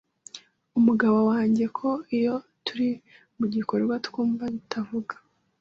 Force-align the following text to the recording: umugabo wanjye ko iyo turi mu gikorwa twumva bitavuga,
umugabo 0.79 1.17
wanjye 1.31 1.65
ko 1.77 1.89
iyo 2.17 2.35
turi 2.65 2.89
mu 3.37 3.45
gikorwa 3.53 3.93
twumva 4.05 4.43
bitavuga, 4.53 5.13